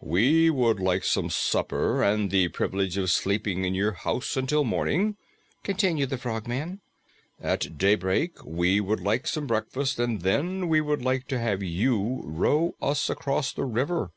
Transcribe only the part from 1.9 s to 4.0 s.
and the privilege of sleeping in your